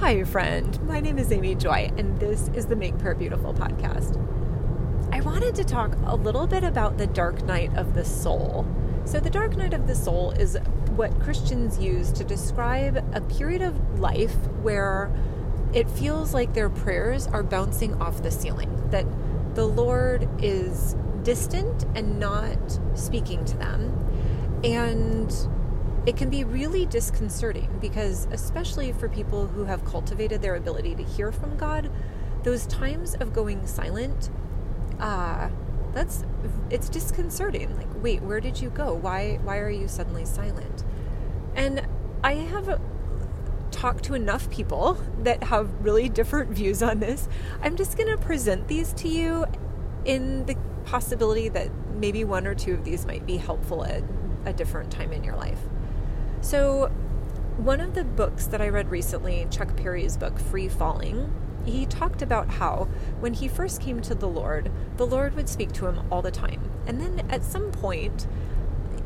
Hi, 0.00 0.22
friend. 0.24 0.78
My 0.82 1.00
name 1.00 1.18
is 1.18 1.32
Amy 1.32 1.54
Joy, 1.54 1.90
and 1.96 2.20
this 2.20 2.50
is 2.54 2.66
the 2.66 2.76
Make 2.76 2.98
Prayer 2.98 3.14
Beautiful 3.14 3.54
podcast. 3.54 4.14
I 5.10 5.22
wanted 5.22 5.54
to 5.54 5.64
talk 5.64 5.96
a 6.04 6.14
little 6.14 6.46
bit 6.46 6.64
about 6.64 6.98
the 6.98 7.06
dark 7.06 7.42
night 7.44 7.74
of 7.76 7.94
the 7.94 8.04
soul. 8.04 8.66
So, 9.06 9.20
the 9.20 9.30
dark 9.30 9.56
night 9.56 9.72
of 9.72 9.86
the 9.86 9.94
soul 9.94 10.32
is 10.32 10.58
what 10.96 11.18
Christians 11.20 11.78
use 11.78 12.12
to 12.12 12.24
describe 12.24 13.02
a 13.14 13.22
period 13.22 13.62
of 13.62 13.98
life 13.98 14.36
where 14.60 15.10
it 15.72 15.88
feels 15.88 16.34
like 16.34 16.52
their 16.52 16.68
prayers 16.68 17.26
are 17.28 17.42
bouncing 17.42 17.94
off 17.94 18.22
the 18.22 18.30
ceiling, 18.30 18.90
that 18.90 19.06
the 19.54 19.64
Lord 19.64 20.28
is 20.44 20.94
distant 21.22 21.86
and 21.94 22.20
not 22.20 22.78
speaking 22.92 23.46
to 23.46 23.56
them. 23.56 24.60
And 24.62 25.34
it 26.06 26.16
can 26.16 26.30
be 26.30 26.44
really 26.44 26.86
disconcerting 26.86 27.78
because, 27.80 28.28
especially 28.30 28.92
for 28.92 29.08
people 29.08 29.48
who 29.48 29.64
have 29.64 29.84
cultivated 29.84 30.40
their 30.40 30.54
ability 30.54 30.94
to 30.94 31.02
hear 31.02 31.32
from 31.32 31.56
God, 31.56 31.90
those 32.44 32.64
times 32.66 33.16
of 33.16 33.32
going 33.32 33.66
silent, 33.66 34.30
uh, 35.00 35.50
that's 35.92 36.24
it's 36.70 36.88
disconcerting. 36.88 37.76
Like, 37.76 37.88
wait, 38.02 38.22
where 38.22 38.40
did 38.40 38.60
you 38.60 38.70
go? 38.70 38.94
Why 38.94 39.40
why 39.42 39.58
are 39.58 39.70
you 39.70 39.88
suddenly 39.88 40.24
silent? 40.24 40.84
And 41.56 41.86
I 42.22 42.34
have 42.34 42.80
talked 43.72 44.04
to 44.04 44.14
enough 44.14 44.48
people 44.48 44.98
that 45.22 45.42
have 45.44 45.72
really 45.84 46.08
different 46.08 46.50
views 46.50 46.82
on 46.82 47.00
this. 47.00 47.28
I'm 47.62 47.76
just 47.76 47.96
going 47.96 48.08
to 48.08 48.16
present 48.16 48.68
these 48.68 48.92
to 48.94 49.08
you 49.08 49.44
in 50.04 50.46
the 50.46 50.56
possibility 50.84 51.48
that 51.48 51.70
maybe 51.94 52.22
one 52.22 52.46
or 52.46 52.54
two 52.54 52.74
of 52.74 52.84
these 52.84 53.06
might 53.06 53.26
be 53.26 53.38
helpful 53.38 53.84
at 53.84 54.04
a 54.44 54.52
different 54.52 54.92
time 54.92 55.12
in 55.12 55.24
your 55.24 55.34
life. 55.34 55.58
So, 56.40 56.90
one 57.56 57.80
of 57.80 57.94
the 57.94 58.04
books 58.04 58.46
that 58.46 58.60
I 58.60 58.68
read 58.68 58.90
recently, 58.90 59.46
Chuck 59.50 59.76
Perry's 59.76 60.16
book, 60.16 60.38
Free 60.38 60.68
Falling, 60.68 61.32
he 61.64 61.86
talked 61.86 62.22
about 62.22 62.48
how 62.48 62.88
when 63.18 63.34
he 63.34 63.48
first 63.48 63.80
came 63.80 64.00
to 64.02 64.14
the 64.14 64.28
Lord, 64.28 64.70
the 64.96 65.06
Lord 65.06 65.34
would 65.34 65.48
speak 65.48 65.72
to 65.72 65.86
him 65.86 66.06
all 66.10 66.22
the 66.22 66.30
time. 66.30 66.70
And 66.86 67.00
then 67.00 67.26
at 67.30 67.44
some 67.44 67.72
point, 67.72 68.26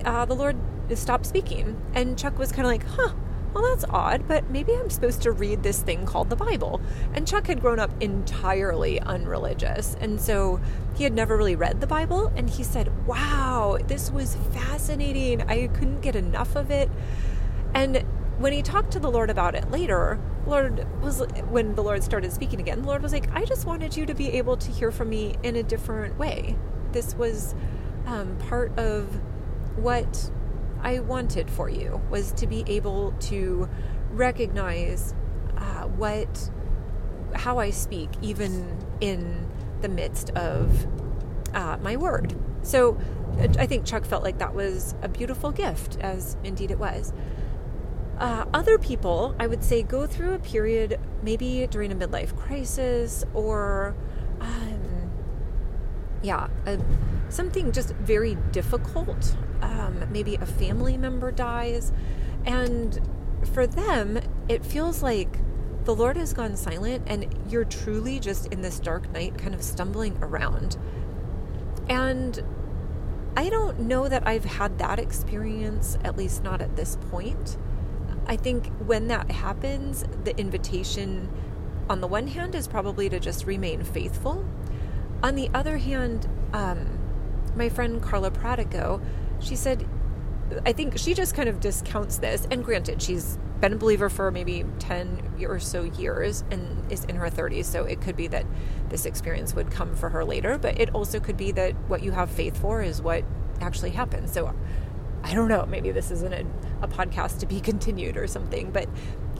uh, 0.04 0.24
the 0.24 0.34
Lord 0.34 0.56
stopped 0.94 1.26
speaking. 1.26 1.80
And 1.94 2.18
Chuck 2.18 2.38
was 2.38 2.52
kind 2.52 2.66
of 2.66 2.66
like, 2.66 2.84
huh, 2.84 3.14
well, 3.52 3.64
that's 3.64 3.84
odd, 3.90 4.28
but 4.28 4.48
maybe 4.50 4.74
I'm 4.74 4.90
supposed 4.90 5.22
to 5.22 5.32
read 5.32 5.62
this 5.62 5.82
thing 5.82 6.06
called 6.06 6.30
the 6.30 6.36
Bible. 6.36 6.80
And 7.14 7.26
Chuck 7.26 7.46
had 7.46 7.60
grown 7.60 7.78
up 7.78 7.90
entirely 8.00 9.00
unreligious. 9.00 9.96
And 10.00 10.20
so 10.20 10.60
he 10.94 11.04
had 11.04 11.12
never 11.12 11.36
really 11.36 11.56
read 11.56 11.80
the 11.80 11.86
Bible. 11.86 12.32
And 12.36 12.48
he 12.48 12.62
said, 12.62 13.06
wow, 13.06 13.78
this 13.86 14.10
was 14.10 14.36
fascinating. 14.52 15.42
I 15.42 15.66
couldn't 15.68 16.00
get 16.00 16.14
enough 16.14 16.54
of 16.54 16.70
it. 16.70 16.90
And 17.74 18.04
when 18.38 18.52
he 18.52 18.62
talked 18.62 18.92
to 18.92 19.00
the 19.00 19.10
Lord 19.10 19.30
about 19.30 19.54
it 19.54 19.70
later, 19.70 20.18
Lord 20.46 20.86
was 21.02 21.20
when 21.50 21.74
the 21.74 21.82
Lord 21.82 22.02
started 22.02 22.32
speaking 22.32 22.60
again, 22.60 22.82
the 22.82 22.88
Lord 22.88 23.02
was 23.02 23.12
like, 23.12 23.30
I 23.34 23.44
just 23.44 23.66
wanted 23.66 23.96
you 23.96 24.06
to 24.06 24.14
be 24.14 24.30
able 24.32 24.56
to 24.56 24.70
hear 24.70 24.90
from 24.90 25.10
me 25.10 25.36
in 25.42 25.56
a 25.56 25.62
different 25.62 26.18
way. 26.18 26.56
This 26.92 27.14
was 27.14 27.54
um, 28.06 28.36
part 28.48 28.76
of 28.78 29.20
what 29.76 30.30
I 30.82 31.00
wanted 31.00 31.50
for 31.50 31.68
you 31.68 32.00
was 32.10 32.32
to 32.32 32.46
be 32.46 32.64
able 32.66 33.12
to 33.12 33.68
recognize 34.10 35.14
uh, 35.56 35.84
what 35.84 36.50
how 37.34 37.58
I 37.58 37.70
speak, 37.70 38.10
even 38.22 38.76
in 39.00 39.48
the 39.82 39.88
midst 39.88 40.30
of 40.30 40.86
uh, 41.54 41.76
my 41.80 41.96
word. 41.96 42.36
So 42.62 42.98
I 43.58 43.66
think 43.66 43.86
Chuck 43.86 44.04
felt 44.04 44.22
like 44.22 44.38
that 44.38 44.54
was 44.54 44.94
a 45.02 45.08
beautiful 45.08 45.50
gift, 45.52 45.96
as 46.00 46.36
indeed 46.44 46.70
it 46.70 46.78
was. 46.78 47.12
Uh, 48.18 48.44
other 48.52 48.76
people, 48.78 49.34
I 49.38 49.46
would 49.46 49.64
say, 49.64 49.82
go 49.82 50.06
through 50.06 50.34
a 50.34 50.38
period 50.38 51.00
maybe 51.22 51.66
during 51.70 51.90
a 51.90 51.94
midlife 51.94 52.36
crisis 52.36 53.24
or, 53.32 53.94
um, 54.40 54.69
yeah, 56.22 56.48
a, 56.66 56.78
something 57.28 57.72
just 57.72 57.90
very 57.94 58.36
difficult. 58.52 59.36
Um, 59.62 60.02
maybe 60.10 60.36
a 60.36 60.46
family 60.46 60.96
member 60.96 61.30
dies. 61.30 61.92
And 62.44 62.98
for 63.52 63.66
them, 63.66 64.20
it 64.48 64.64
feels 64.64 65.02
like 65.02 65.38
the 65.84 65.94
Lord 65.94 66.16
has 66.16 66.32
gone 66.32 66.56
silent 66.56 67.04
and 67.06 67.34
you're 67.48 67.64
truly 67.64 68.20
just 68.20 68.46
in 68.52 68.62
this 68.62 68.78
dark 68.78 69.10
night, 69.12 69.38
kind 69.38 69.54
of 69.54 69.62
stumbling 69.62 70.18
around. 70.22 70.76
And 71.88 72.42
I 73.36 73.48
don't 73.48 73.80
know 73.80 74.08
that 74.08 74.26
I've 74.26 74.44
had 74.44 74.78
that 74.78 74.98
experience, 74.98 75.96
at 76.04 76.16
least 76.16 76.42
not 76.42 76.60
at 76.60 76.76
this 76.76 76.96
point. 77.10 77.56
I 78.26 78.36
think 78.36 78.68
when 78.86 79.08
that 79.08 79.30
happens, 79.30 80.04
the 80.24 80.38
invitation 80.38 81.28
on 81.88 82.00
the 82.00 82.06
one 82.06 82.28
hand 82.28 82.54
is 82.54 82.68
probably 82.68 83.08
to 83.08 83.18
just 83.18 83.46
remain 83.46 83.82
faithful. 83.82 84.44
On 85.22 85.34
the 85.34 85.50
other 85.52 85.76
hand, 85.76 86.28
um, 86.52 86.98
my 87.56 87.68
friend 87.68 88.02
Carla 88.02 88.30
Pratico, 88.30 89.02
she 89.40 89.56
said, 89.56 89.86
I 90.64 90.72
think 90.72 90.98
she 90.98 91.14
just 91.14 91.34
kind 91.34 91.48
of 91.48 91.60
discounts 91.60 92.18
this. 92.18 92.46
And 92.50 92.64
granted, 92.64 93.02
she's 93.02 93.38
been 93.60 93.74
a 93.74 93.76
believer 93.76 94.08
for 94.08 94.30
maybe 94.30 94.64
10 94.78 95.34
or 95.46 95.60
so 95.60 95.82
years 95.82 96.42
and 96.50 96.90
is 96.90 97.04
in 97.04 97.16
her 97.16 97.28
30s. 97.28 97.66
So 97.66 97.84
it 97.84 98.00
could 98.00 98.16
be 98.16 98.26
that 98.28 98.46
this 98.88 99.04
experience 99.04 99.54
would 99.54 99.70
come 99.70 99.94
for 99.94 100.08
her 100.08 100.24
later, 100.24 100.58
but 100.58 100.80
it 100.80 100.94
also 100.94 101.20
could 101.20 101.36
be 101.36 101.52
that 101.52 101.74
what 101.88 102.02
you 102.02 102.12
have 102.12 102.30
faith 102.30 102.56
for 102.58 102.82
is 102.82 103.02
what 103.02 103.24
actually 103.60 103.90
happens. 103.90 104.32
So 104.32 104.54
I 105.22 105.34
don't 105.34 105.48
know, 105.48 105.66
maybe 105.66 105.90
this 105.90 106.10
isn't 106.10 106.32
a, 106.32 106.46
a 106.82 106.88
podcast 106.88 107.38
to 107.40 107.46
be 107.46 107.60
continued 107.70 108.16
or 108.16 108.26
something, 108.26 108.70
but 108.70 108.88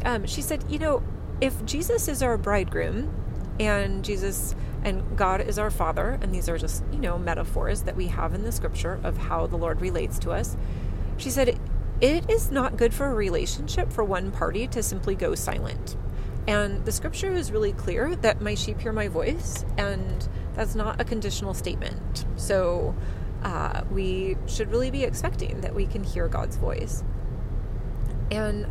um, 0.05 0.27
she 0.27 0.43
said, 0.43 0.65
you 0.69 0.79
know, 0.79 1.03
if 1.41 1.65
Jesus 1.65 2.07
is 2.07 2.23
our 2.23 2.37
bridegroom 2.37 3.15
and 3.61 4.03
Jesus 4.03 4.55
and 4.83 5.17
God 5.17 5.43
is 5.43 5.59
our 5.59 5.71
father, 5.71 6.19
and 6.23 6.35
these 6.35 6.49
are 6.49 6.57
just, 6.57 6.83
you 6.91 6.99
know, 6.99 7.19
metaphors 7.19 7.83
that 7.83 7.95
we 7.95 8.07
have 8.07 8.33
in 8.33 8.43
the 8.43 8.51
scripture 8.51 8.99
of 9.05 9.19
how 9.19 9.47
the 9.47 9.57
Lord 9.59 9.83
relates 9.83 10.19
to 10.21 10.31
us, 10.31 10.57
she 11.19 11.29
said, 11.29 11.61
it 12.01 12.31
is 12.31 12.51
not 12.51 12.79
good 12.79 12.95
for 12.95 13.07
a 13.07 13.15
relationship 13.15 13.93
for 13.93 14.03
one 14.03 14.31
party 14.31 14.67
to 14.69 14.83
simply 14.83 15.15
go 15.15 15.35
silent. 15.35 15.99
And 16.49 16.83
the 16.87 16.93
scripture 16.93 17.35
is 17.35 17.53
really 17.53 17.75
clear 17.75 18.17
that 18.17 18.41
my 18.41 18.55
sheep 18.55 18.81
hear 18.81 18.93
my 18.93 19.09
voice, 19.09 19.67
and 19.77 20.27
that's 20.55 20.75
not 20.75 20.99
a 20.99 21.05
conditional 21.05 21.53
statement. 21.53 22.25
So, 22.37 22.95
uh, 23.43 23.83
we 23.91 24.39
should 24.47 24.71
really 24.71 24.91
be 24.91 25.05
expecting 25.05 25.61
that 25.61 25.75
we 25.75 25.85
can 25.85 26.03
hear 26.03 26.29
God's 26.29 26.57
voice. 26.57 27.05
And 28.31 28.67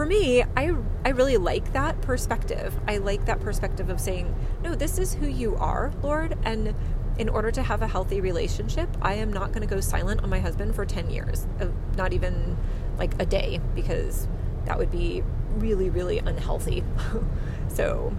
for 0.00 0.06
me, 0.06 0.42
I, 0.56 0.74
I 1.04 1.10
really 1.10 1.36
like 1.36 1.74
that 1.74 2.00
perspective. 2.00 2.74
I 2.88 2.96
like 2.96 3.26
that 3.26 3.38
perspective 3.38 3.90
of 3.90 4.00
saying, 4.00 4.34
no, 4.62 4.74
this 4.74 4.96
is 4.96 5.12
who 5.12 5.26
you 5.26 5.56
are, 5.56 5.92
Lord. 6.00 6.38
And 6.42 6.74
in 7.18 7.28
order 7.28 7.50
to 7.50 7.62
have 7.62 7.82
a 7.82 7.86
healthy 7.86 8.22
relationship, 8.22 8.88
I 9.02 9.12
am 9.16 9.30
not 9.30 9.48
going 9.48 9.60
to 9.60 9.66
go 9.66 9.78
silent 9.82 10.22
on 10.22 10.30
my 10.30 10.40
husband 10.40 10.74
for 10.74 10.86
10 10.86 11.10
years, 11.10 11.46
uh, 11.60 11.66
not 11.98 12.14
even 12.14 12.56
like 12.96 13.12
a 13.20 13.26
day, 13.26 13.60
because 13.74 14.26
that 14.64 14.78
would 14.78 14.90
be 14.90 15.22
really, 15.56 15.90
really 15.90 16.16
unhealthy. 16.16 16.82
so, 17.68 18.16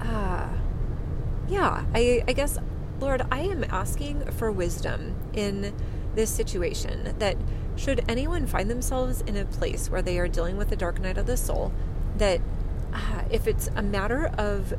uh, 0.00 0.48
yeah, 1.48 1.86
I, 1.92 2.22
I 2.28 2.32
guess 2.34 2.56
Lord, 3.00 3.26
I 3.32 3.40
am 3.40 3.64
asking 3.64 4.30
for 4.30 4.52
wisdom 4.52 5.16
in 5.32 5.74
this 6.14 6.30
situation 6.30 7.16
that 7.18 7.36
should 7.78 8.04
anyone 8.08 8.46
find 8.46 8.68
themselves 8.68 9.20
in 9.22 9.36
a 9.36 9.44
place 9.44 9.88
where 9.88 10.02
they 10.02 10.18
are 10.18 10.28
dealing 10.28 10.56
with 10.56 10.68
the 10.68 10.76
dark 10.76 11.00
night 11.00 11.16
of 11.16 11.26
the 11.26 11.36
soul, 11.36 11.72
that 12.16 12.40
uh, 12.92 13.22
if 13.30 13.46
it's 13.46 13.68
a 13.76 13.82
matter 13.82 14.26
of 14.36 14.74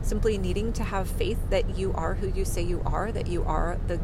simply 0.00 0.38
needing 0.38 0.72
to 0.72 0.84
have 0.84 1.08
faith 1.08 1.38
that 1.50 1.76
you 1.76 1.92
are 1.92 2.14
who 2.14 2.28
you 2.28 2.44
say 2.44 2.62
you 2.62 2.80
are, 2.86 3.12
that 3.12 3.26
you 3.26 3.44
are 3.44 3.78
the 3.86 4.00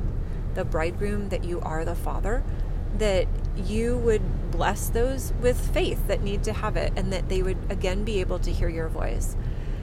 the 0.54 0.64
bridegroom, 0.64 1.30
that 1.30 1.42
you 1.42 1.60
are 1.60 1.84
the 1.84 1.94
father, 1.96 2.44
that 2.98 3.26
you 3.56 3.96
would 3.98 4.52
bless 4.52 4.88
those 4.88 5.32
with 5.40 5.58
faith 5.72 6.06
that 6.06 6.22
need 6.22 6.44
to 6.44 6.52
have 6.52 6.76
it 6.76 6.92
and 6.94 7.12
that 7.12 7.28
they 7.28 7.42
would 7.42 7.58
again 7.68 8.04
be 8.04 8.20
able 8.20 8.38
to 8.38 8.52
hear 8.52 8.68
your 8.68 8.88
voice. 8.88 9.36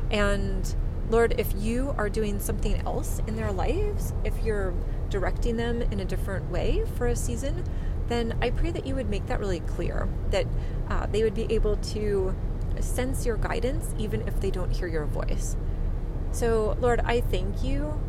And 0.09 0.73
Lord, 1.09 1.35
if 1.37 1.53
you 1.57 1.93
are 1.97 2.09
doing 2.09 2.39
something 2.39 2.75
else 2.85 3.21
in 3.27 3.35
their 3.35 3.51
lives, 3.51 4.13
if 4.23 4.41
you're 4.43 4.73
directing 5.09 5.57
them 5.57 5.81
in 5.81 5.99
a 5.99 6.05
different 6.05 6.49
way 6.49 6.85
for 6.95 7.07
a 7.07 7.15
season, 7.17 7.65
then 8.07 8.37
I 8.41 8.49
pray 8.49 8.71
that 8.71 8.85
you 8.85 8.95
would 8.95 9.09
make 9.09 9.27
that 9.27 9.39
really 9.39 9.61
clear, 9.61 10.07
that 10.31 10.45
uh, 10.89 11.05
they 11.07 11.23
would 11.23 11.33
be 11.33 11.47
able 11.49 11.77
to 11.77 12.35
sense 12.79 13.25
your 13.25 13.37
guidance 13.37 13.93
even 13.97 14.27
if 14.27 14.39
they 14.39 14.51
don't 14.51 14.71
hear 14.71 14.87
your 14.87 15.05
voice. 15.05 15.55
So, 16.31 16.77
Lord, 16.79 17.01
I 17.01 17.21
thank 17.21 17.63
you 17.63 18.01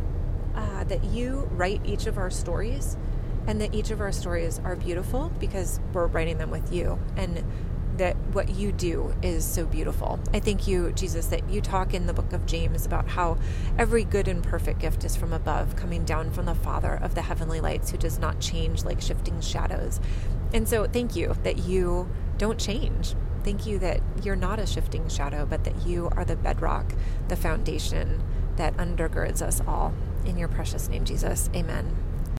uh, 0.55 0.85
that 0.85 1.05
you 1.05 1.49
write 1.53 1.81
each 1.85 2.07
of 2.07 2.19
our 2.19 2.31
stories 2.31 2.97
and 3.47 3.61
that 3.61 3.75
each 3.75 3.91
of 3.91 4.01
our 4.01 4.13
stories 4.13 4.61
are 4.65 4.77
beautiful 4.77 5.33
because 5.41 5.81
we're 5.93 6.07
writing 6.07 6.39
them 6.39 6.51
with 6.51 6.73
you. 6.73 6.99
And 7.17 7.43
that 7.97 8.17
what 8.33 8.51
you 8.51 8.73
do 8.73 9.15
is 9.23 9.45
so 9.45 9.67
beautiful. 9.67 10.19
I 10.33 10.41
thank 10.41 10.67
you, 10.67 10.93
Jesus, 10.93 11.27
that 11.27 11.49
you 11.49 11.61
talk 11.61 11.95
in 11.95 12.07
the 12.07 12.15
book 12.15 12.33
of 12.33 12.47
James 12.47 12.87
about 12.87 13.09
how 13.09 13.39
every 13.79 14.05
good 14.05 14.29
and 14.29 14.43
perfect 14.43 14.81
gift 14.81 15.05
is 15.05 15.17
from 15.17 15.33
above, 15.33 15.77
coming 15.77 16.05
down 16.05 16.31
from 16.31 16.47
the 16.47 16.55
Father 16.55 16.95
of 16.95 17.15
the 17.15 17.23
heavenly 17.23 17.61
lights, 17.61 17.91
who 17.91 17.99
does 17.99 18.19
not 18.19 18.41
change 18.41 18.85
like 18.85 19.01
shifting 19.01 19.41
shadows. 19.41 20.01
And 20.53 20.69
so, 20.69 20.87
thank 20.87 21.17
you 21.17 21.35
that 21.43 21.59
you 21.59 22.09
don't 22.39 22.59
change. 22.59 23.15
Thank 23.45 23.67
you 23.67 23.79
that 23.81 24.01
you're 24.23 24.37
not 24.37 24.59
a 24.59 24.67
shifting 24.67 25.09
shadow, 25.09 25.47
but 25.47 25.65
that 25.65 25.87
you 25.87 26.09
are 26.13 26.25
the 26.25 26.37
bedrock, 26.37 26.93
the 27.29 27.37
foundation 27.37 28.23
that 28.57 28.77
undergirds 28.77 29.43
us 29.43 29.61
all. 29.67 29.93
In 30.25 30.39
your 30.39 30.49
precious 30.49 30.89
name, 30.89 31.05
Jesus. 31.05 31.51
Amen. 31.55 32.12